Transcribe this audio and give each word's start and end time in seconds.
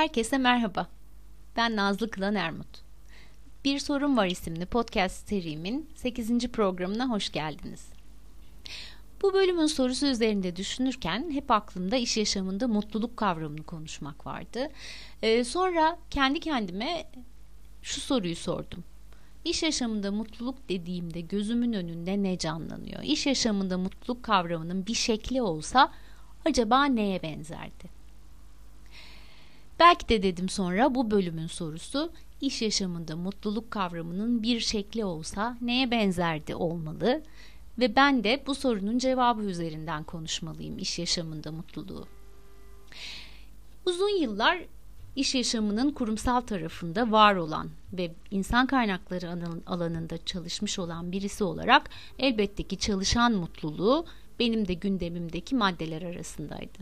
Herkese 0.00 0.38
merhaba. 0.38 0.86
Ben 1.56 1.76
Nazlı 1.76 2.10
Kılan 2.10 2.34
Ermut. 2.34 2.82
Bir 3.64 3.78
Sorun 3.78 4.16
Var 4.16 4.26
isimli 4.26 4.66
podcast 4.66 5.28
serimin 5.28 5.88
8. 5.94 6.48
programına 6.48 7.10
hoş 7.10 7.32
geldiniz. 7.32 7.88
Bu 9.22 9.34
bölümün 9.34 9.66
sorusu 9.66 10.06
üzerinde 10.06 10.56
düşünürken 10.56 11.30
hep 11.30 11.50
aklımda 11.50 11.96
iş 11.96 12.16
yaşamında 12.16 12.68
mutluluk 12.68 13.16
kavramını 13.16 13.62
konuşmak 13.62 14.26
vardı. 14.26 14.68
Ee, 15.22 15.44
sonra 15.44 15.98
kendi 16.10 16.40
kendime 16.40 17.10
şu 17.82 18.00
soruyu 18.00 18.36
sordum. 18.36 18.84
İş 19.44 19.62
yaşamında 19.62 20.12
mutluluk 20.12 20.68
dediğimde 20.68 21.20
gözümün 21.20 21.72
önünde 21.72 22.22
ne 22.22 22.38
canlanıyor? 22.38 23.02
İş 23.02 23.26
yaşamında 23.26 23.78
mutluluk 23.78 24.22
kavramının 24.22 24.86
bir 24.86 24.94
şekli 24.94 25.42
olsa 25.42 25.92
acaba 26.44 26.84
neye 26.84 27.22
benzerdi? 27.22 27.99
Belki 29.80 30.08
de 30.08 30.22
dedim 30.22 30.48
sonra 30.48 30.94
bu 30.94 31.10
bölümün 31.10 31.46
sorusu 31.46 32.12
iş 32.40 32.62
yaşamında 32.62 33.16
mutluluk 33.16 33.70
kavramının 33.70 34.42
bir 34.42 34.60
şekli 34.60 35.04
olsa 35.04 35.56
neye 35.60 35.90
benzerdi 35.90 36.54
olmalı 36.54 37.22
ve 37.78 37.96
ben 37.96 38.24
de 38.24 38.42
bu 38.46 38.54
sorunun 38.54 38.98
cevabı 38.98 39.42
üzerinden 39.42 40.04
konuşmalıyım 40.04 40.78
iş 40.78 40.98
yaşamında 40.98 41.52
mutluluğu. 41.52 42.06
Uzun 43.86 44.20
yıllar 44.20 44.58
iş 45.16 45.34
yaşamının 45.34 45.92
kurumsal 45.92 46.40
tarafında 46.40 47.12
var 47.12 47.34
olan 47.34 47.70
ve 47.92 48.12
insan 48.30 48.66
kaynakları 48.66 49.30
alanında 49.66 50.24
çalışmış 50.24 50.78
olan 50.78 51.12
birisi 51.12 51.44
olarak 51.44 51.90
elbette 52.18 52.62
ki 52.62 52.78
çalışan 52.78 53.32
mutluluğu 53.32 54.06
benim 54.38 54.68
de 54.68 54.74
gündemimdeki 54.74 55.54
maddeler 55.54 56.02
arasındaydı. 56.02 56.78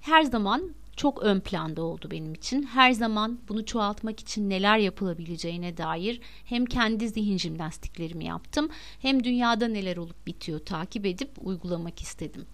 Her 0.00 0.22
zaman 0.22 0.74
çok 0.96 1.22
ön 1.22 1.40
planda 1.40 1.82
oldu 1.82 2.08
benim 2.10 2.34
için. 2.34 2.62
Her 2.62 2.92
zaman 2.92 3.38
bunu 3.48 3.66
çoğaltmak 3.66 4.20
için 4.20 4.50
neler 4.50 4.78
yapılabileceğine 4.78 5.76
dair 5.76 6.20
hem 6.44 6.64
kendi 6.64 7.08
zihin 7.08 7.38
jimnastiklerimi 7.38 8.24
yaptım 8.24 8.68
hem 9.02 9.24
dünyada 9.24 9.68
neler 9.68 9.96
olup 9.96 10.26
bitiyor 10.26 10.58
takip 10.58 11.06
edip 11.06 11.30
uygulamak 11.40 12.00
istedim. 12.00 12.46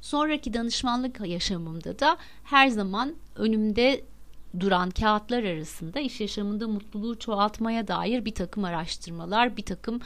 Sonraki 0.00 0.54
danışmanlık 0.54 1.20
yaşamımda 1.26 1.98
da 1.98 2.16
her 2.44 2.68
zaman 2.68 3.14
önümde 3.36 4.04
duran 4.60 4.90
kağıtlar 4.90 5.44
arasında 5.44 6.00
iş 6.00 6.20
yaşamında 6.20 6.68
mutluluğu 6.68 7.18
çoğaltmaya 7.18 7.88
dair 7.88 8.24
bir 8.24 8.34
takım 8.34 8.64
araştırmalar, 8.64 9.56
bir 9.56 9.62
takım 9.62 10.00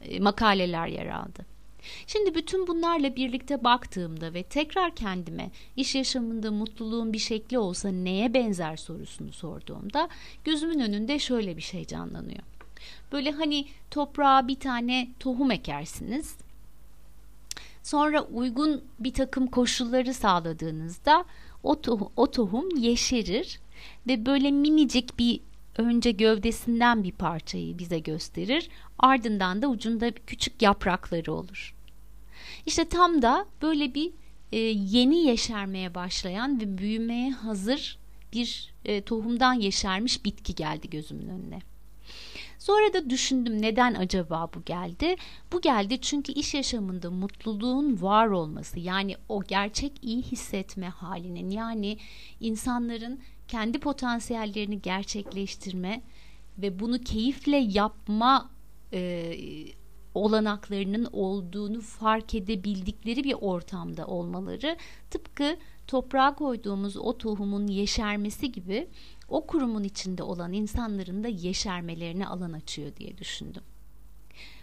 e, 0.00 0.20
makaleler 0.20 0.86
yer 0.86 1.06
aldı. 1.06 1.55
Şimdi 2.06 2.34
bütün 2.34 2.66
bunlarla 2.66 3.16
birlikte 3.16 3.64
baktığımda 3.64 4.34
ve 4.34 4.42
tekrar 4.42 4.94
kendime 4.94 5.50
iş 5.76 5.94
yaşamında 5.94 6.50
mutluluğun 6.50 7.12
bir 7.12 7.18
şekli 7.18 7.58
olsa 7.58 7.88
neye 7.88 8.34
benzer 8.34 8.76
sorusunu 8.76 9.32
sorduğumda 9.32 10.08
gözümün 10.44 10.80
önünde 10.80 11.18
şöyle 11.18 11.56
bir 11.56 11.62
şey 11.62 11.86
canlanıyor. 11.86 12.42
Böyle 13.12 13.30
hani 13.30 13.66
toprağa 13.90 14.48
bir 14.48 14.60
tane 14.60 15.08
tohum 15.20 15.50
ekersiniz. 15.50 16.36
Sonra 17.82 18.22
uygun 18.22 18.84
bir 18.98 19.12
takım 19.12 19.46
koşulları 19.46 20.14
sağladığınızda 20.14 21.24
o, 21.62 21.80
tohum, 21.80 22.08
o 22.16 22.30
tohum 22.30 22.76
yeşerir 22.76 23.60
ve 24.06 24.26
böyle 24.26 24.50
minicik 24.50 25.18
bir 25.18 25.40
önce 25.78 26.10
gövdesinden 26.10 27.04
bir 27.04 27.12
parçayı 27.12 27.78
bize 27.78 27.98
gösterir. 27.98 28.68
Ardından 28.98 29.62
da 29.62 29.68
ucunda 29.68 30.10
küçük 30.10 30.62
yaprakları 30.62 31.32
olur. 31.32 31.75
İşte 32.66 32.84
tam 32.84 33.22
da 33.22 33.46
böyle 33.62 33.94
bir 33.94 34.12
e, 34.52 34.58
yeni 34.58 35.16
yeşermeye 35.16 35.94
başlayan 35.94 36.60
ve 36.60 36.78
büyümeye 36.78 37.30
hazır 37.30 37.98
bir 38.32 38.74
e, 38.84 39.00
tohumdan 39.00 39.54
yeşermiş 39.54 40.24
bitki 40.24 40.54
geldi 40.54 40.90
gözümün 40.90 41.28
önüne. 41.28 41.58
Sonra 42.58 42.92
da 42.92 43.10
düşündüm 43.10 43.62
neden 43.62 43.94
acaba 43.94 44.48
bu 44.54 44.62
geldi? 44.64 45.16
Bu 45.52 45.60
geldi 45.60 46.00
çünkü 46.00 46.32
iş 46.32 46.54
yaşamında 46.54 47.10
mutluluğun 47.10 48.02
var 48.02 48.26
olması 48.26 48.80
yani 48.80 49.16
o 49.28 49.44
gerçek 49.44 49.92
iyi 50.02 50.22
hissetme 50.22 50.88
halinin 50.88 51.50
yani 51.50 51.98
insanların 52.40 53.20
kendi 53.48 53.78
potansiyellerini 53.78 54.82
gerçekleştirme 54.82 56.02
ve 56.58 56.80
bunu 56.80 56.98
keyifle 56.98 57.56
yapma 57.56 58.50
e, 58.92 59.32
olanaklarının 60.16 61.08
olduğunu 61.12 61.80
fark 61.80 62.34
edebildikleri 62.34 63.24
bir 63.24 63.36
ortamda 63.40 64.06
olmaları 64.06 64.76
tıpkı 65.10 65.56
toprağa 65.86 66.34
koyduğumuz 66.34 66.96
o 66.96 67.18
tohumun 67.18 67.66
yeşermesi 67.66 68.52
gibi 68.52 68.88
o 69.28 69.46
kurumun 69.46 69.84
içinde 69.84 70.22
olan 70.22 70.52
insanların 70.52 71.24
da 71.24 71.28
yeşermelerine 71.28 72.26
alan 72.26 72.52
açıyor 72.52 72.96
diye 72.96 73.18
düşündüm. 73.18 73.62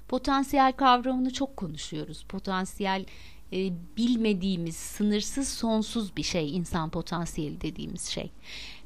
Potansiyel 0.07 0.71
kavramını 0.71 1.33
çok 1.33 1.57
konuşuyoruz. 1.57 2.23
Potansiyel 2.23 3.05
e, 3.53 3.71
bilmediğimiz, 3.97 4.75
sınırsız, 4.75 5.47
sonsuz 5.47 6.17
bir 6.17 6.23
şey 6.23 6.55
insan 6.55 6.89
potansiyeli 6.89 7.61
dediğimiz 7.61 8.05
şey. 8.05 8.31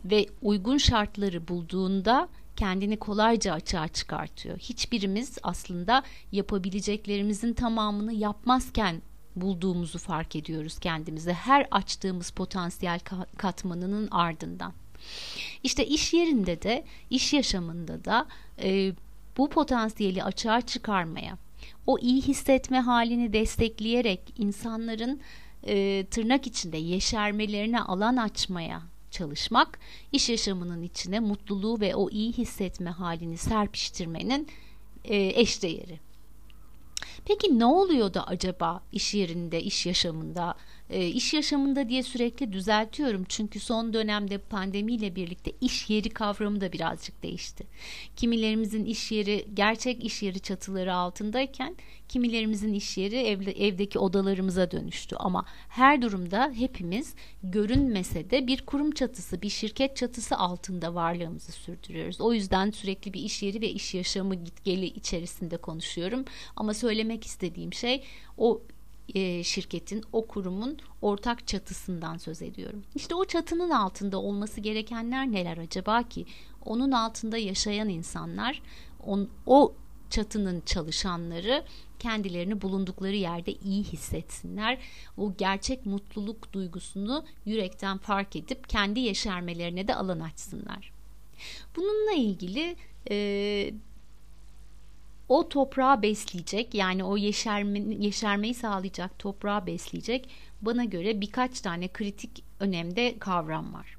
Ve 0.06 0.25
uygun 0.41 0.77
şartları 0.77 1.47
bulduğunda 1.47 2.29
kendini 2.57 2.97
kolayca 2.97 3.53
açığa 3.53 3.88
çıkartıyor. 3.88 4.57
Hiçbirimiz 4.57 5.38
aslında 5.44 6.03
yapabileceklerimizin 6.31 7.53
tamamını 7.53 8.13
yapmazken 8.13 9.01
bulduğumuzu 9.35 10.00
fark 10.00 10.35
ediyoruz 10.35 10.79
kendimize 10.79 11.34
her 11.34 11.68
açtığımız 11.72 12.29
potansiyel 12.29 13.00
katmanının 13.38 14.07
ardından. 14.12 14.73
İşte 15.63 15.85
iş 15.85 16.13
yerinde 16.13 16.62
de, 16.62 16.85
iş 17.09 17.34
yaşamında 17.34 18.06
da 18.06 18.25
e, 18.63 18.91
bu 19.38 19.50
potansiyeli 19.50 20.24
açığa 20.24 20.62
çıkarmaya, 20.62 21.38
o 21.88 22.00
iyi 22.00 22.22
hissetme 22.22 22.79
halini 22.79 23.34
destekleyerek 23.34 24.22
insanların 24.38 25.22
e, 25.68 26.06
tırnak 26.12 26.47
içinde 26.47 26.78
yeşermelerine 26.78 27.81
alan 27.81 28.18
açmaya 28.18 28.81
çalışmak, 29.17 29.79
iş 30.11 30.29
yaşamının 30.29 30.81
içine 30.81 31.19
mutluluğu 31.19 31.79
ve 31.79 31.95
o 31.95 32.09
iyi 32.09 32.33
hissetme 32.33 32.89
halini 32.89 33.38
serpiştirmenin 33.38 34.47
e, 35.03 35.41
eşdeğeri. 35.41 36.00
Peki 37.25 37.59
ne 37.59 37.66
oluyor 37.66 38.13
da 38.13 38.27
acaba 38.27 38.83
iş 38.91 39.13
yerinde, 39.13 39.61
iş 39.61 39.85
yaşamında 39.85 40.56
e, 40.90 41.08
iş 41.08 41.34
yaşamında 41.34 41.90
diye 41.90 42.03
sürekli 42.03 42.53
düzeltiyorum 42.53 43.25
çünkü 43.30 43.59
son 43.59 43.94
dönemde 43.94 44.38
pandemiyle 44.38 45.16
birlikte 45.16 45.52
iş 45.62 45.90
yeri 45.90 46.09
kavramı 46.09 46.62
da 46.62 46.72
birazcık 46.72 47.24
değişti. 47.24 47.68
Kimilerimizin 48.16 48.86
iş 48.86 49.12
yeri 49.12 49.48
gerçek 49.53 50.06
iş 50.06 50.24
yeri 50.24 50.40
çatıları 50.40 50.96
altındayken 50.96 51.75
kimilerimizin 52.09 52.74
iş 52.74 52.98
yeri 52.98 53.16
evde, 53.16 53.52
evdeki 53.52 54.00
odalarımıza 54.00 54.72
dönüştü 54.72 55.16
ama 55.16 55.46
her 55.70 56.02
durumda 56.02 56.52
hepimiz 56.56 57.16
görünmese 57.44 58.30
de 58.30 58.48
bir 58.48 58.66
kurum 58.66 58.92
çatısı, 58.92 59.42
bir 59.42 59.50
şirket 59.50 59.96
çatısı 59.96 60.38
altında 60.38 60.96
varlığımızı 60.96 61.52
sürdürüyoruz. 61.52 62.22
O 62.22 62.34
yüzden 62.34 62.72
sürekli 62.72 63.14
bir 63.14 63.22
iş 63.22 63.44
yeri 63.44 63.62
ve 63.62 63.69
iş 63.69 63.94
yaşamı 63.94 64.36
gitgeli 64.36 64.86
içerisinde 64.86 65.57
konuşuyorum 65.57 66.25
ama 66.56 66.74
söylemek 66.74 67.25
istediğim 67.25 67.74
şey 67.74 68.04
o 68.38 68.62
e, 69.15 69.44
şirketin, 69.44 70.04
o 70.12 70.27
kurumun 70.27 70.77
ortak 71.01 71.48
çatısından 71.48 72.18
söz 72.18 72.42
ediyorum. 72.42 72.83
İşte 72.95 73.15
o 73.15 73.25
çatının 73.25 73.69
altında 73.69 74.18
olması 74.21 74.62
gerekenler 74.62 75.31
neler 75.31 75.57
acaba 75.57 76.04
ki? 76.04 76.25
Onun 76.65 76.92
altında 76.92 77.38
yaşayan 77.38 77.89
insanlar, 77.89 78.62
on, 79.06 79.30
o 79.45 79.74
çatının 80.09 80.62
çalışanları 80.65 81.63
kendilerini 82.00 82.62
bulundukları 82.62 83.15
yerde 83.15 83.51
iyi 83.54 83.83
hissetsinler. 83.83 84.77
O 85.18 85.33
gerçek 85.38 85.86
mutluluk 85.86 86.54
duygusunu 86.54 87.25
yürekten 87.45 87.98
fark 87.98 88.36
edip 88.36 88.69
kendi 88.69 89.00
yeşermelerine 89.00 89.88
de 89.88 89.95
alan 89.95 90.19
açsınlar. 90.19 90.92
Bununla 91.75 92.13
ilgili 92.13 92.75
e, 93.09 93.74
o 95.29 95.50
toprağı 95.50 96.01
besleyecek 96.01 96.74
yani 96.74 97.03
o 97.03 97.18
yeşerme, 97.18 97.79
yeşermeyi 97.79 98.53
sağlayacak 98.53 99.19
toprağı 99.19 99.65
besleyecek 99.65 100.29
bana 100.62 100.83
göre 100.83 101.21
birkaç 101.21 101.62
tane 101.62 101.88
kritik 101.88 102.44
önemde 102.59 103.19
kavram 103.19 103.74
var. 103.74 103.97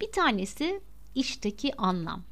Bir 0.00 0.12
tanesi 0.12 0.80
işteki 1.14 1.76
anlam. 1.76 2.22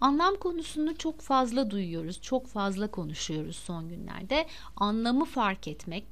Anlam 0.00 0.36
konusunu 0.36 0.96
çok 0.96 1.20
fazla 1.20 1.70
duyuyoruz, 1.70 2.22
çok 2.22 2.46
fazla 2.46 2.90
konuşuyoruz 2.90 3.56
son 3.56 3.88
günlerde. 3.88 4.46
Anlamı 4.76 5.24
fark 5.24 5.68
etmek, 5.68 6.04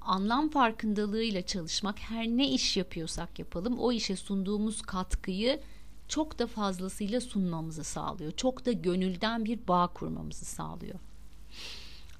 anlam 0.00 0.50
farkındalığıyla 0.50 1.46
çalışmak, 1.46 1.98
her 1.98 2.26
ne 2.26 2.48
iş 2.48 2.76
yapıyorsak 2.76 3.38
yapalım 3.38 3.78
o 3.78 3.92
işe 3.92 4.16
sunduğumuz 4.16 4.82
katkıyı 4.82 5.60
çok 6.12 6.38
da 6.38 6.46
fazlasıyla 6.46 7.20
sunmamızı 7.20 7.84
sağlıyor. 7.84 8.32
Çok 8.32 8.66
da 8.66 8.72
gönülden 8.72 9.44
bir 9.44 9.68
bağ 9.68 9.86
kurmamızı 9.86 10.44
sağlıyor. 10.44 10.98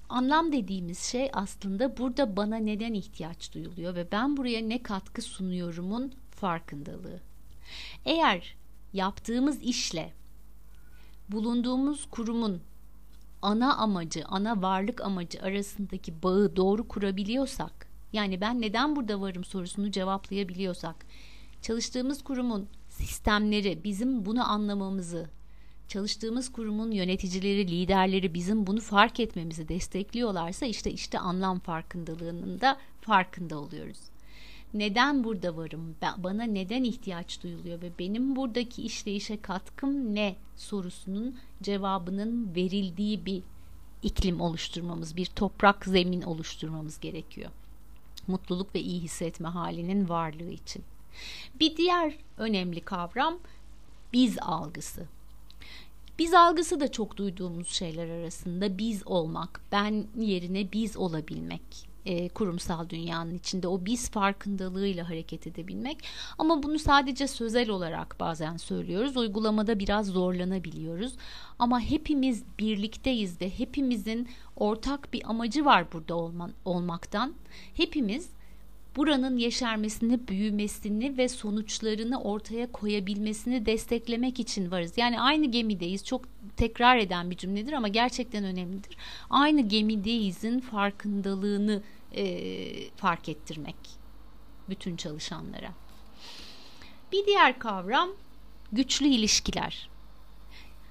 Anlam 0.09 0.51
dediğimiz 0.51 0.99
şey 0.99 1.29
aslında 1.33 1.97
burada 1.97 2.35
bana 2.35 2.55
neden 2.55 2.93
ihtiyaç 2.93 3.53
duyuluyor 3.53 3.95
ve 3.95 4.11
ben 4.11 4.37
buraya 4.37 4.61
ne 4.61 4.83
katkı 4.83 5.21
sunuyorumun 5.21 6.13
farkındalığı. 6.31 7.19
Eğer 8.05 8.55
yaptığımız 8.93 9.61
işle 9.61 10.13
bulunduğumuz 11.29 12.05
kurumun 12.11 12.61
ana 13.41 13.75
amacı, 13.75 14.23
ana 14.25 14.61
varlık 14.61 15.01
amacı 15.01 15.41
arasındaki 15.41 16.23
bağı 16.23 16.55
doğru 16.55 16.87
kurabiliyorsak, 16.87 17.87
yani 18.13 18.41
ben 18.41 18.61
neden 18.61 18.95
burada 18.95 19.21
varım 19.21 19.43
sorusunu 19.43 19.91
cevaplayabiliyorsak, 19.91 21.05
çalıştığımız 21.61 22.23
kurumun 22.23 22.67
sistemleri 22.93 23.83
bizim 23.83 24.25
bunu 24.25 24.51
anlamamızı, 24.51 25.29
çalıştığımız 25.87 26.51
kurumun 26.51 26.91
yöneticileri, 26.91 27.67
liderleri 27.67 28.33
bizim 28.33 28.67
bunu 28.67 28.81
fark 28.81 29.19
etmemizi 29.19 29.67
destekliyorlarsa 29.67 30.65
işte 30.65 30.91
işte 30.91 31.19
anlam 31.19 31.59
farkındalığının 31.59 32.61
da 32.61 32.77
farkında 33.01 33.59
oluyoruz. 33.59 33.99
Neden 34.73 35.23
burada 35.23 35.57
varım? 35.57 35.95
Bana 36.17 36.43
neden 36.43 36.83
ihtiyaç 36.83 37.43
duyuluyor 37.43 37.81
ve 37.81 37.91
benim 37.99 38.35
buradaki 38.35 38.81
işleyişe 38.81 39.41
katkım 39.41 40.15
ne 40.15 40.35
sorusunun 40.55 41.35
cevabının 41.63 42.55
verildiği 42.55 43.25
bir 43.25 43.43
iklim 44.03 44.41
oluşturmamız, 44.41 45.17
bir 45.17 45.25
toprak 45.25 45.85
zemin 45.85 46.21
oluşturmamız 46.21 46.99
gerekiyor. 46.99 47.51
Mutluluk 48.27 48.75
ve 48.75 48.79
iyi 48.79 49.01
hissetme 49.01 49.47
halinin 49.47 50.09
varlığı 50.09 50.51
için. 50.51 50.83
Bir 51.59 51.77
diğer 51.77 52.13
önemli 52.37 52.81
kavram 52.81 53.39
biz 54.13 54.39
algısı. 54.39 55.05
Biz 56.19 56.33
algısı 56.33 56.79
da 56.79 56.91
çok 56.91 57.17
duyduğumuz 57.17 57.67
şeyler 57.67 58.09
arasında 58.09 58.77
biz 58.77 59.07
olmak, 59.07 59.61
ben 59.71 60.05
yerine 60.17 60.71
biz 60.71 60.97
olabilmek 60.97 61.93
e, 62.05 62.29
kurumsal 62.29 62.89
dünyanın 62.89 63.37
içinde 63.37 63.67
o 63.67 63.85
biz 63.85 64.09
farkındalığıyla 64.09 65.09
hareket 65.09 65.47
edebilmek. 65.47 65.97
Ama 66.37 66.63
bunu 66.63 66.79
sadece 66.79 67.27
sözel 67.27 67.69
olarak 67.69 68.19
bazen 68.19 68.57
söylüyoruz. 68.57 69.17
Uygulamada 69.17 69.79
biraz 69.79 70.07
zorlanabiliyoruz. 70.07 71.13
Ama 71.59 71.79
hepimiz 71.79 72.43
birlikteyiz 72.59 73.41
ve 73.41 73.59
hepimizin 73.59 74.29
ortak 74.55 75.13
bir 75.13 75.29
amacı 75.29 75.65
var 75.65 75.91
burada 75.93 76.15
olman, 76.15 76.51
olmaktan. 76.65 77.33
Hepimiz 77.73 78.29
buranın 78.95 79.37
yeşermesini, 79.37 80.27
büyümesini 80.27 81.17
ve 81.17 81.29
sonuçlarını 81.29 82.21
ortaya 82.21 82.71
koyabilmesini 82.71 83.65
desteklemek 83.65 84.39
için 84.39 84.71
varız. 84.71 84.93
Yani 84.97 85.21
aynı 85.21 85.45
gemideyiz. 85.45 86.05
Çok 86.05 86.25
tekrar 86.57 86.97
eden 86.97 87.31
bir 87.31 87.37
cümledir 87.37 87.73
ama 87.73 87.87
gerçekten 87.87 88.43
önemlidir. 88.43 88.97
Aynı 89.29 89.61
gemideyizin 89.61 90.59
farkındalığını 90.59 91.81
e, 92.15 92.89
fark 92.89 93.29
ettirmek 93.29 93.75
bütün 94.69 94.95
çalışanlara. 94.95 95.73
Bir 97.11 97.25
diğer 97.25 97.59
kavram 97.59 98.09
güçlü 98.71 99.07
ilişkiler. 99.07 99.92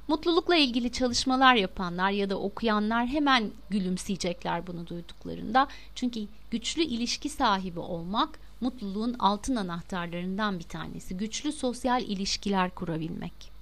Mutlulukla 0.08 0.56
ilgili 0.56 0.93
çalışmalar 0.93 1.54
yapanlar 1.54 2.10
ya 2.10 2.31
da 2.31 2.38
okuyanlar 2.38 3.06
hemen 3.06 3.50
gülümseyecekler 3.70 4.66
bunu 4.66 4.87
duyduklarında. 4.87 5.69
Çünkü 5.94 6.20
güçlü 6.50 6.82
ilişki 6.82 7.28
sahibi 7.28 7.81
olmak 7.81 8.38
mutluluğun 8.60 9.16
altın 9.19 9.56
anahtarlarından 9.56 10.58
bir 10.58 10.64
tanesi. 10.64 11.16
Güçlü 11.16 11.52
sosyal 11.52 12.02
ilişkiler 12.02 12.70
kurabilmek. 12.70 13.52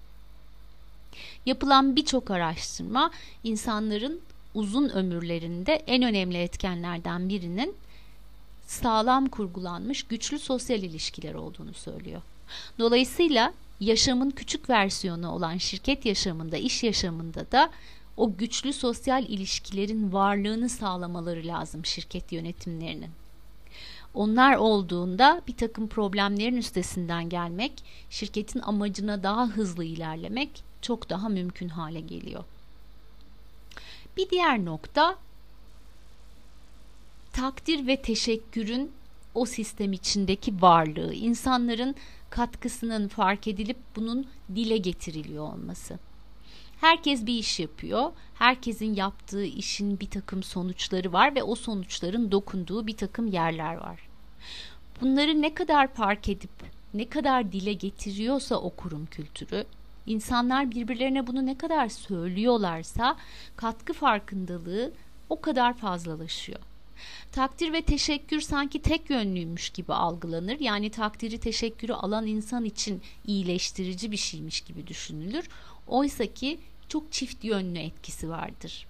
Yapılan 1.46 1.96
birçok 1.96 2.30
araştırma 2.30 3.10
insanların 3.44 4.20
uzun 4.54 4.88
ömürlerinde 4.88 5.72
en 5.72 6.02
önemli 6.02 6.38
etkenlerden 6.38 7.28
birinin 7.28 7.74
sağlam 8.66 9.26
kurgulanmış 9.26 10.02
güçlü 10.02 10.38
sosyal 10.38 10.82
ilişkiler 10.82 11.34
olduğunu 11.34 11.74
söylüyor. 11.74 12.22
Dolayısıyla 12.78 13.52
yaşamın 13.80 14.30
küçük 14.30 14.70
versiyonu 14.70 15.30
olan 15.30 15.56
şirket 15.56 16.06
yaşamında, 16.06 16.56
iş 16.56 16.82
yaşamında 16.82 17.52
da 17.52 17.70
o 18.16 18.36
güçlü 18.36 18.72
sosyal 18.72 19.24
ilişkilerin 19.24 20.12
varlığını 20.12 20.68
sağlamaları 20.68 21.46
lazım 21.46 21.84
şirket 21.84 22.32
yönetimlerinin. 22.32 23.10
Onlar 24.14 24.56
olduğunda 24.56 25.42
bir 25.48 25.56
takım 25.56 25.88
problemlerin 25.88 26.56
üstesinden 26.56 27.28
gelmek, 27.28 27.72
şirketin 28.10 28.60
amacına 28.60 29.22
daha 29.22 29.46
hızlı 29.46 29.84
ilerlemek 29.84 30.64
çok 30.82 31.10
daha 31.10 31.28
mümkün 31.28 31.68
hale 31.68 32.00
geliyor. 32.00 32.44
Bir 34.16 34.30
diğer 34.30 34.64
nokta 34.64 35.16
takdir 37.32 37.86
ve 37.86 38.02
teşekkürün 38.02 38.92
o 39.34 39.46
sistem 39.46 39.92
içindeki 39.92 40.62
varlığı, 40.62 41.14
insanların 41.14 41.94
katkısının 42.30 43.08
fark 43.08 43.48
edilip 43.48 43.76
bunun 43.96 44.26
dile 44.54 44.76
getiriliyor 44.76 45.52
olması. 45.52 45.98
Herkes 46.80 47.26
bir 47.26 47.34
iş 47.34 47.60
yapıyor. 47.60 48.12
Herkesin 48.34 48.94
yaptığı 48.94 49.44
işin 49.44 50.00
bir 50.00 50.10
takım 50.10 50.42
sonuçları 50.42 51.12
var 51.12 51.34
ve 51.34 51.42
o 51.42 51.54
sonuçların 51.54 52.32
dokunduğu 52.32 52.86
bir 52.86 52.96
takım 52.96 53.26
yerler 53.26 53.74
var. 53.74 54.08
Bunları 55.00 55.42
ne 55.42 55.54
kadar 55.54 55.94
fark 55.94 56.28
edip 56.28 56.50
ne 56.94 57.08
kadar 57.08 57.52
dile 57.52 57.72
getiriyorsa 57.72 58.56
o 58.56 58.70
kurum 58.70 59.06
kültürü, 59.06 59.64
insanlar 60.06 60.70
birbirlerine 60.70 61.26
bunu 61.26 61.46
ne 61.46 61.58
kadar 61.58 61.88
söylüyorlarsa 61.88 63.16
katkı 63.56 63.92
farkındalığı 63.92 64.92
o 65.28 65.40
kadar 65.40 65.74
fazlalaşıyor. 65.74 66.60
Takdir 67.32 67.72
ve 67.72 67.82
teşekkür 67.82 68.40
sanki 68.40 68.82
tek 68.82 69.10
yönlüymüş 69.10 69.70
gibi 69.70 69.92
algılanır. 69.92 70.60
Yani 70.60 70.90
takdiri 70.90 71.38
teşekkürü 71.38 71.92
alan 71.92 72.26
insan 72.26 72.64
için 72.64 73.02
iyileştirici 73.26 74.12
bir 74.12 74.16
şeymiş 74.16 74.60
gibi 74.60 74.86
düşünülür. 74.86 75.48
Oysa 75.86 76.26
ki 76.26 76.58
çok 76.88 77.12
çift 77.12 77.44
yönlü 77.44 77.78
etkisi 77.78 78.28
vardır. 78.28 78.86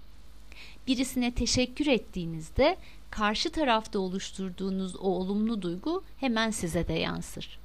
Birisine 0.87 1.35
teşekkür 1.35 1.87
ettiğinizde 1.87 2.77
karşı 3.11 3.51
tarafta 3.51 3.99
oluşturduğunuz 3.99 4.97
o 4.97 5.01
olumlu 5.01 5.63
duygu 5.63 6.05
hemen 6.21 6.51
size 6.51 6.89
de 6.89 6.93
yansır. 6.93 7.60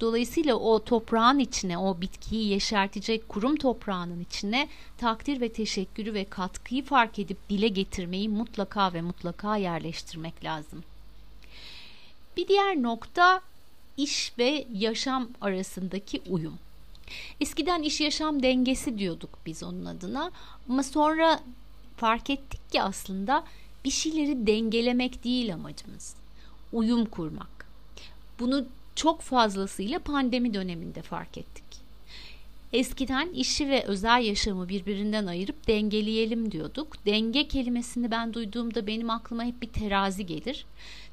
Dolayısıyla 0.00 0.54
o 0.54 0.84
toprağın 0.84 1.38
içine, 1.38 1.78
o 1.78 2.00
bitkiyi 2.00 2.48
yeşertecek 2.48 3.28
kurum 3.28 3.56
toprağının 3.56 4.20
içine 4.20 4.68
takdir 4.98 5.40
ve 5.40 5.52
teşekkürü 5.52 6.14
ve 6.14 6.24
katkıyı 6.24 6.84
fark 6.84 7.18
edip 7.18 7.50
dile 7.50 7.68
getirmeyi 7.68 8.28
mutlaka 8.28 8.92
ve 8.92 9.02
mutlaka 9.02 9.56
yerleştirmek 9.56 10.44
lazım. 10.44 10.84
Bir 12.36 12.48
diğer 12.48 12.82
nokta 12.82 13.40
iş 13.96 14.32
ve 14.38 14.66
yaşam 14.72 15.28
arasındaki 15.40 16.22
uyum. 16.28 16.58
Eskiden 17.40 17.82
iş 17.82 18.00
yaşam 18.00 18.42
dengesi 18.42 18.98
diyorduk 18.98 19.30
biz 19.46 19.62
onun 19.62 19.84
adına 19.84 20.30
ama 20.68 20.82
sonra 20.82 21.40
fark 21.96 22.30
ettik 22.30 22.72
ki 22.72 22.82
aslında 22.82 23.44
bir 23.84 23.90
şeyleri 23.90 24.46
dengelemek 24.46 25.24
değil 25.24 25.54
amacımız. 25.54 26.14
Uyum 26.72 27.04
kurmak. 27.04 27.66
Bunu 28.40 28.66
çok 28.96 29.20
fazlasıyla 29.20 29.98
pandemi 29.98 30.54
döneminde 30.54 31.02
fark 31.02 31.38
ettik. 31.38 31.64
Eskiden 32.72 33.28
işi 33.28 33.68
ve 33.68 33.84
özel 33.84 34.22
yaşamı 34.24 34.68
birbirinden 34.68 35.26
ayırıp 35.26 35.66
dengeleyelim 35.66 36.52
diyorduk. 36.52 37.06
Denge 37.06 37.48
kelimesini 37.48 38.10
ben 38.10 38.34
duyduğumda 38.34 38.86
benim 38.86 39.10
aklıma 39.10 39.44
hep 39.44 39.62
bir 39.62 39.68
terazi 39.68 40.26
gelir. 40.26 40.66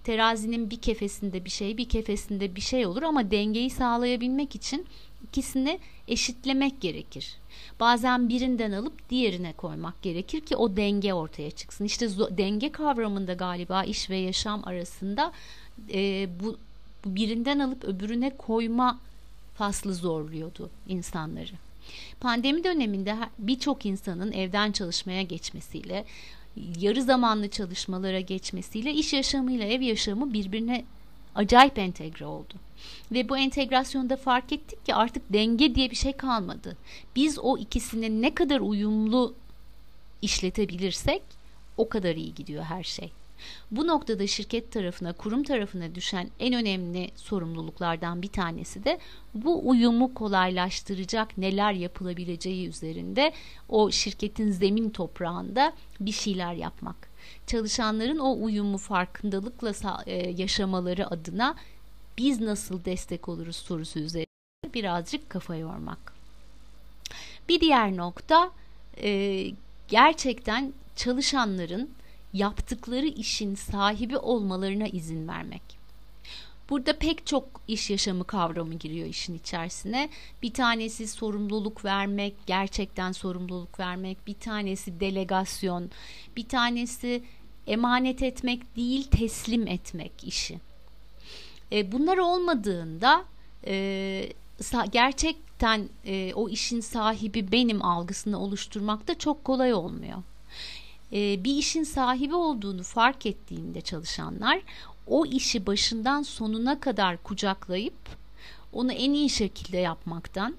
Terazinin 0.04 0.70
bir 0.70 0.82
kefesinde 0.82 1.46
bir 1.46 1.50
şey, 1.50 1.78
bir 1.78 1.90
kefesinde 1.90 2.56
bir 2.56 2.62
şey 2.62 2.86
olur 2.86 3.04
ama 3.04 3.32
dengeyi 3.32 3.70
sağlayabilmek 3.70 4.56
için 4.56 4.86
ikisini 5.24 5.80
eşitlemek 6.08 6.82
gerekir. 6.82 7.36
Bazen 7.80 8.30
birinden 8.30 8.72
alıp 8.72 9.10
diğerine 9.10 9.54
koymak 9.54 10.02
gerekir 10.02 10.42
ki 10.42 10.56
o 10.56 10.78
denge 10.78 11.14
ortaya 11.14 11.52
çıksın. 11.52 11.86
İşte 11.86 12.10
denge 12.10 12.72
kavramında 12.72 13.34
galiba 13.34 13.84
iş 13.84 14.10
ve 14.10 14.18
yaşam 14.18 14.62
arasında 14.68 15.32
e, 15.94 16.30
bu 16.44 16.58
birinden 17.06 17.60
alıp 17.60 17.84
öbürüne 17.84 18.38
koyma 18.38 19.00
faslı 19.56 19.94
zorluyordu 19.94 20.70
insanları. 20.88 21.52
Pandemi 22.20 22.64
döneminde 22.64 23.16
birçok 23.40 23.86
insanın 23.86 24.32
evden 24.32 24.72
çalışmaya 24.72 25.22
geçmesiyle, 25.22 26.06
yarı 26.80 27.04
zamanlı 27.04 27.50
çalışmalara 27.50 28.20
geçmesiyle 28.20 28.94
iş 28.94 29.14
yaşamıyla 29.14 29.66
ev 29.66 29.82
yaşamı 29.82 30.34
birbirine 30.34 30.86
acayip 31.36 31.80
entegre 31.80 32.26
oldu. 32.26 32.54
Ve 33.12 33.30
bu 33.30 33.38
entegrasyonda 33.38 34.18
fark 34.18 34.52
ettik 34.52 34.86
ki 34.86 34.96
artık 34.96 35.34
denge 35.34 35.76
diye 35.76 35.92
bir 35.92 35.96
şey 35.96 36.14
kalmadı. 36.14 36.78
Biz 37.16 37.40
o 37.40 37.58
ikisini 37.58 38.22
ne 38.22 38.36
kadar 38.36 38.60
uyumlu 38.60 39.34
işletebilirsek 40.22 41.22
o 41.78 41.90
kadar 41.90 42.16
iyi 42.16 42.36
gidiyor 42.36 42.64
her 42.64 42.84
şey. 42.84 43.12
Bu 43.72 43.88
noktada 43.88 44.28
şirket 44.28 44.72
tarafına, 44.72 45.14
kurum 45.14 45.44
tarafına 45.44 45.96
düşen 45.96 46.30
en 46.40 46.54
önemli 46.54 47.12
sorumluluklardan 47.16 48.22
bir 48.22 48.28
tanesi 48.28 48.84
de 48.84 49.00
bu 49.34 49.70
uyumu 49.70 50.14
kolaylaştıracak 50.14 51.38
neler 51.38 51.74
yapılabileceği 51.74 52.68
üzerinde 52.68 53.34
o 53.70 53.92
şirketin 53.92 54.52
zemin 54.52 54.90
toprağında 54.90 55.74
bir 56.00 56.12
şeyler 56.12 56.54
yapmak. 56.54 56.96
Çalışanların 57.48 58.20
o 58.20 58.44
uyumu 58.44 58.78
farkındalıkla 58.78 60.04
e, 60.06 60.30
yaşamaları 60.30 61.12
adına 61.12 61.56
biz 62.18 62.42
nasıl 62.42 62.86
destek 62.86 63.30
oluruz 63.30 63.56
sorusu 63.56 64.00
üzerinde 64.00 64.74
birazcık 64.74 65.30
kafa 65.30 65.56
yormak. 65.56 66.14
Bir 67.50 67.60
diğer 67.60 67.98
nokta 67.98 68.52
e, 69.02 69.46
gerçekten 69.88 70.74
çalışanların 70.96 71.90
yaptıkları 72.34 73.06
işin 73.06 73.56
sahibi 73.56 74.18
olmalarına 74.18 74.88
izin 74.88 75.28
vermek. 75.28 75.84
Burada 76.70 76.98
pek 76.98 77.28
çok 77.28 77.62
iş 77.68 77.90
yaşamı 77.90 78.24
kavramı 78.24 78.74
giriyor 78.74 79.08
işin 79.08 79.36
içerisine. 79.36 80.10
Bir 80.42 80.54
tanesi 80.54 81.08
sorumluluk 81.08 81.86
vermek, 81.86 82.34
gerçekten 82.46 83.12
sorumluluk 83.12 83.80
vermek, 83.80 84.28
bir 84.28 84.34
tanesi 84.34 85.00
delegasyon, 85.00 85.90
bir 86.38 86.48
tanesi 86.48 87.24
emanet 87.68 88.24
etmek 88.24 88.76
değil 88.76 89.08
teslim 89.12 89.68
etmek 89.68 90.12
işi. 90.24 90.60
E, 91.72 91.92
bunlar 91.92 92.18
olmadığında 92.18 93.26
e, 93.68 94.30
gerçekten 94.92 95.90
e, 96.06 96.34
o 96.34 96.50
işin 96.50 96.80
sahibi 96.80 97.52
benim 97.52 97.86
algısını 97.86 98.40
oluşturmak 98.40 99.08
da 99.08 99.18
çok 99.18 99.44
kolay 99.44 99.74
olmuyor. 99.74 100.18
E, 101.14 101.44
bir 101.44 101.56
işin 101.56 101.84
sahibi 101.84 102.36
olduğunu 102.36 102.84
fark 102.84 103.26
ettiğinde 103.26 103.82
çalışanlar 103.82 104.62
o 105.08 105.26
işi 105.26 105.66
başından 105.66 106.22
sonuna 106.22 106.80
kadar 106.80 107.24
kucaklayıp 107.24 107.94
onu 108.74 108.92
en 108.92 109.14
iyi 109.14 109.30
şekilde 109.30 109.78
yapmaktan 109.78 110.56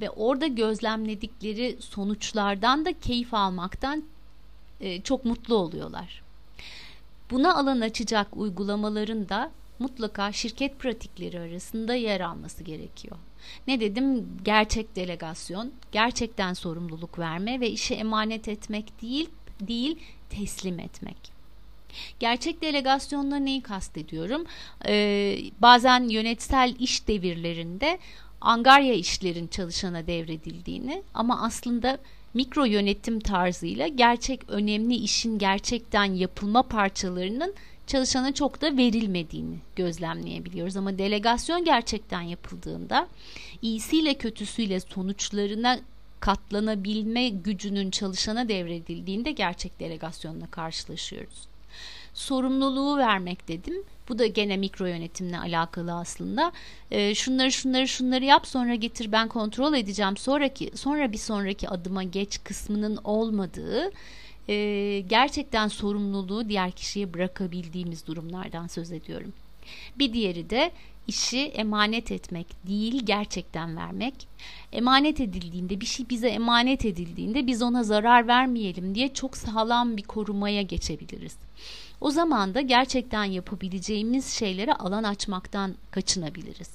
ve 0.00 0.10
orada 0.10 0.46
gözlemledikleri 0.46 1.76
sonuçlardan 1.80 2.84
da 2.84 2.98
keyif 2.98 3.34
almaktan 3.34 4.04
e, 4.80 5.00
çok 5.02 5.24
mutlu 5.24 5.54
oluyorlar. 5.54 6.22
Buna 7.30 7.54
alan 7.54 7.80
açacak 7.80 8.36
uygulamaların 8.36 9.28
da 9.28 9.50
mutlaka 9.78 10.32
şirket 10.32 10.78
pratikleri 10.78 11.40
arasında 11.40 11.94
yer 11.94 12.20
alması 12.20 12.64
gerekiyor. 12.64 13.16
Ne 13.66 13.80
dedim? 13.80 14.28
Gerçek 14.44 14.96
delegasyon, 14.96 15.72
gerçekten 15.92 16.52
sorumluluk 16.52 17.18
verme 17.18 17.60
ve 17.60 17.70
işe 17.70 17.94
emanet 17.94 18.48
etmek 18.48 19.02
değil, 19.02 19.30
değil 19.60 19.98
teslim 20.30 20.78
etmek. 20.78 21.38
Gerçek 22.20 22.62
delegasyonla 22.62 23.36
neyi 23.36 23.62
kastediyorum? 23.62 24.44
Ee, 24.86 25.38
bazen 25.60 26.08
yönetsel 26.08 26.74
iş 26.78 27.08
devirlerinde 27.08 27.98
angarya 28.40 28.94
işlerin 28.94 29.46
çalışana 29.46 30.06
devredildiğini 30.06 31.02
ama 31.14 31.42
aslında 31.42 31.98
mikro 32.34 32.64
yönetim 32.64 33.20
tarzıyla 33.20 33.88
gerçek 33.88 34.40
önemli 34.48 34.94
işin 34.94 35.38
gerçekten 35.38 36.04
yapılma 36.04 36.62
parçalarının 36.62 37.54
çalışana 37.86 38.34
çok 38.34 38.60
da 38.60 38.76
verilmediğini 38.76 39.56
gözlemleyebiliyoruz. 39.76 40.76
Ama 40.76 40.98
delegasyon 40.98 41.64
gerçekten 41.64 42.20
yapıldığında 42.20 43.08
iyisiyle 43.62 44.14
kötüsüyle 44.14 44.80
sonuçlarına 44.80 45.80
katlanabilme 46.20 47.28
gücünün 47.28 47.90
çalışana 47.90 48.48
devredildiğinde 48.48 49.32
gerçek 49.32 49.80
delegasyonla 49.80 50.46
karşılaşıyoruz. 50.46 51.48
Sorumluluğu 52.14 52.96
vermek 52.96 53.48
dedim. 53.48 53.74
Bu 54.08 54.18
da 54.18 54.26
gene 54.26 54.56
mikro 54.56 54.86
yönetimle 54.86 55.38
alakalı 55.38 55.94
aslında. 55.94 56.52
E, 56.90 57.14
şunları 57.14 57.52
şunları 57.52 57.88
şunları 57.88 58.24
yap 58.24 58.46
sonra 58.46 58.74
getir 58.74 59.12
ben 59.12 59.28
kontrol 59.28 59.74
edeceğim. 59.74 60.16
Sonraki 60.16 60.70
sonra 60.74 61.12
bir 61.12 61.18
sonraki 61.18 61.68
adıma 61.68 62.02
geç 62.02 62.44
kısmının 62.44 62.98
olmadığı 63.04 63.90
e, 64.48 65.00
gerçekten 65.08 65.68
sorumluluğu 65.68 66.48
diğer 66.48 66.70
kişiye 66.70 67.14
bırakabildiğimiz 67.14 68.06
durumlardan 68.06 68.66
söz 68.66 68.92
ediyorum. 68.92 69.32
Bir 69.98 70.12
diğeri 70.12 70.50
de 70.50 70.70
işi 71.08 71.38
emanet 71.38 72.12
etmek 72.12 72.46
değil 72.66 73.02
gerçekten 73.04 73.76
vermek. 73.76 74.14
Emanet 74.72 75.20
edildiğinde 75.20 75.80
bir 75.80 75.86
şey 75.86 76.08
bize 76.10 76.28
emanet 76.28 76.84
edildiğinde 76.84 77.46
biz 77.46 77.62
ona 77.62 77.82
zarar 77.82 78.28
vermeyelim 78.28 78.94
diye 78.94 79.14
çok 79.14 79.36
sağlam 79.36 79.96
bir 79.96 80.02
korumaya 80.02 80.62
geçebiliriz. 80.62 81.36
O 82.00 82.10
zaman 82.10 82.54
da 82.54 82.60
gerçekten 82.60 83.24
yapabileceğimiz 83.24 84.26
şeylere 84.26 84.74
alan 84.74 85.04
açmaktan 85.04 85.74
kaçınabiliriz. 85.90 86.70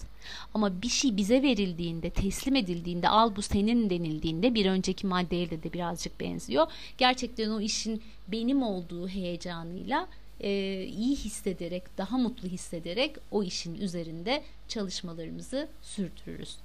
Ama 0.54 0.82
bir 0.82 0.90
şey 0.90 1.18
bize 1.18 1.42
verildiğinde, 1.42 2.10
teslim 2.10 2.56
edildiğinde, 2.56 3.10
al 3.10 3.36
bu 3.36 3.42
senin 3.42 3.90
denildiğinde 3.90 4.54
bir 4.54 4.66
önceki 4.66 5.08
maddeyle 5.08 5.64
de 5.64 5.74
birazcık 5.74 6.20
benziyor. 6.20 6.68
Gerçekten 6.98 7.50
o 7.50 7.62
işin 7.62 8.02
benim 8.28 8.64
olduğu 8.64 9.08
heyecanıyla 9.08 10.08
e, 10.44 10.84
iyi 10.84 11.16
hissederek, 11.16 11.98
daha 11.98 12.18
mutlu 12.18 12.50
hissederek 12.50 13.16
o 13.32 13.44
işin 13.44 13.76
üzerinde 13.76 14.44
çalışmalarımızı 14.68 15.68
sürdürürüz. 15.82 16.58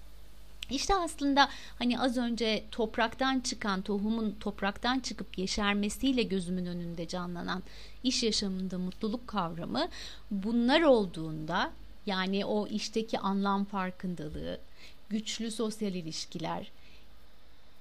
İşte 0.71 0.95
aslında 0.95 1.49
hani 1.79 2.01
az 2.01 2.17
önce 2.17 2.65
topraktan 2.71 3.41
çıkan 3.41 3.83
tohumun 3.83 4.37
topraktan 4.41 5.01
çıkıp 5.01 5.39
yeşermesiyle 5.39 6.23
gözümün 6.23 6.67
önünde 6.67 7.09
canlanan 7.09 7.63
iş 8.05 8.23
yaşamında 8.23 8.79
mutluluk 8.79 9.27
kavramı 9.29 9.89
bunlar 10.31 10.83
olduğunda 10.83 11.73
yani 12.07 12.45
o 12.45 12.67
işteki 12.67 13.19
anlam 13.19 13.65
farkındalığı, 13.65 14.61
güçlü 15.09 15.51
sosyal 15.51 15.95
ilişkiler, 15.95 16.71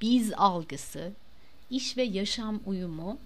biz 0.02 0.34
algısı, 0.34 1.12
iş 1.70 1.98
ve 1.98 2.04
yaşam 2.04 2.60
uyumu 2.66 3.18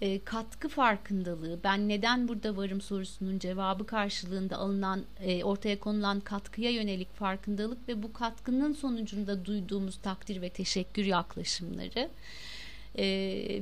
e, 0.00 0.24
katkı 0.24 0.68
farkındalığı, 0.68 1.58
ben 1.64 1.88
neden 1.88 2.28
burada 2.28 2.56
varım 2.56 2.80
sorusunun 2.80 3.38
cevabı 3.38 3.86
karşılığında 3.86 4.56
alınan, 4.56 5.04
e, 5.20 5.44
ortaya 5.44 5.80
konulan 5.80 6.20
katkıya 6.20 6.70
yönelik 6.70 7.14
farkındalık 7.14 7.88
ve 7.88 8.02
bu 8.02 8.12
katkının 8.12 8.72
sonucunda 8.72 9.44
duyduğumuz 9.44 9.96
takdir 9.96 10.42
ve 10.42 10.48
teşekkür 10.48 11.04
yaklaşımları 11.04 12.10
e, 12.98 13.06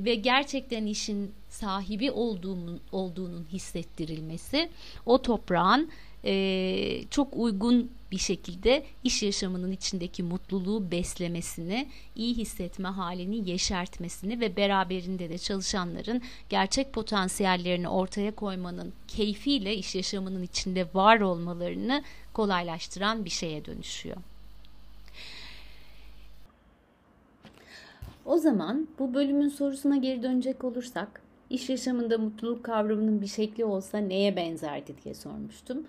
ve 0.05 0.15
gerçekten 0.15 0.85
işin 0.85 1.31
sahibi 1.49 2.11
olduğunun, 2.11 2.81
olduğunun 2.91 3.47
hissettirilmesi 3.51 4.69
o 5.05 5.21
toprağın 5.21 5.89
e, 6.25 7.03
çok 7.09 7.27
uygun 7.37 7.91
bir 8.11 8.17
şekilde 8.17 8.83
iş 9.03 9.23
yaşamının 9.23 9.71
içindeki 9.71 10.23
mutluluğu 10.23 10.91
beslemesini, 10.91 11.87
iyi 12.15 12.37
hissetme 12.37 12.87
halini 12.89 13.49
yeşertmesini 13.49 14.39
ve 14.39 14.55
beraberinde 14.57 15.29
de 15.29 15.37
çalışanların 15.37 16.21
gerçek 16.49 16.93
potansiyellerini 16.93 17.89
ortaya 17.89 18.35
koymanın 18.35 18.93
keyfiyle 19.07 19.75
iş 19.75 19.95
yaşamının 19.95 20.43
içinde 20.43 20.87
var 20.93 21.19
olmalarını 21.19 22.03
kolaylaştıran 22.33 23.25
bir 23.25 23.29
şeye 23.29 23.65
dönüşüyor. 23.65 24.17
O 28.25 28.37
zaman 28.37 28.87
bu 28.99 29.13
bölümün 29.13 29.49
sorusuna 29.49 29.97
geri 29.97 30.23
dönecek 30.23 30.63
olursak, 30.63 31.21
iş 31.49 31.69
yaşamında 31.69 32.17
mutluluk 32.17 32.63
kavramının 32.63 33.21
bir 33.21 33.27
şekli 33.27 33.65
olsa 33.65 33.97
neye 33.97 34.35
benzerdi 34.35 34.93
diye 35.03 35.15
sormuştum. 35.15 35.87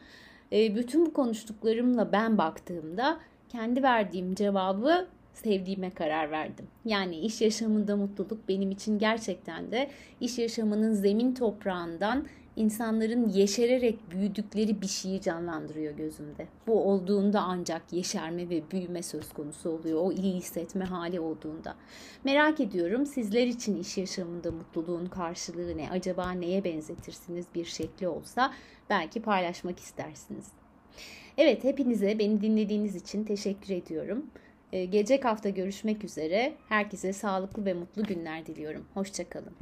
E, 0.57 0.77
bütün 0.77 1.07
bu 1.07 1.13
konuştuklarımla 1.13 2.13
ben 2.13 2.39
baktığımda 2.39 3.19
kendi 3.49 3.83
verdiğim 3.83 4.35
cevabı 4.35 5.07
sevdiğime 5.33 5.91
karar 5.91 6.31
verdim. 6.31 6.67
Yani 6.85 7.17
iş 7.17 7.41
yaşamında 7.41 7.97
mutluluk 7.97 8.49
benim 8.49 8.71
için 8.71 8.99
gerçekten 8.99 9.73
de 9.73 9.91
iş 10.21 10.39
yaşamının 10.39 10.95
zemin 10.95 11.35
toprağından 11.35 12.27
insanların 12.57 13.29
yeşererek 13.29 14.11
büyüdükleri 14.11 14.81
bir 14.81 14.87
şeyi 14.87 15.21
canlandırıyor 15.21 15.97
gözümde. 15.97 16.47
Bu 16.67 16.85
olduğunda 16.91 17.41
ancak 17.41 17.93
yeşerme 17.93 18.51
ve 18.51 18.71
büyüme 18.71 19.03
söz 19.03 19.33
konusu 19.33 19.71
oluyor. 19.71 20.01
O 20.03 20.13
iyi 20.13 20.35
hissetme 20.35 20.85
hali 20.85 21.21
olduğunda. 21.21 21.77
Merak 22.25 22.61
ediyorum 22.61 23.07
sizler 23.07 23.47
için 23.47 23.77
iş 23.77 23.99
yaşamında 23.99 24.51
mutluluğun 24.51 25.07
karşılığı 25.07 25.77
ne? 25.77 25.91
Acaba 25.91 26.31
neye 26.31 26.65
benzetirsiniz 26.65 27.47
bir 27.55 27.65
şekli 27.65 28.09
olsa 28.09 28.53
belki 28.91 29.23
paylaşmak 29.23 29.79
istersiniz. 29.79 30.47
Evet 31.39 31.65
hepinize 31.65 32.19
beni 32.19 32.41
dinlediğiniz 32.41 32.97
için 32.97 33.25
teşekkür 33.25 33.75
ediyorum. 33.75 34.27
Ee, 34.73 34.85
gelecek 34.85 35.25
hafta 35.25 35.49
görüşmek 35.49 36.05
üzere. 36.05 36.55
Herkese 36.69 37.13
sağlıklı 37.13 37.65
ve 37.65 37.75
mutlu 37.75 38.03
günler 38.03 38.47
diliyorum. 38.47 38.87
Hoşçakalın. 38.95 39.53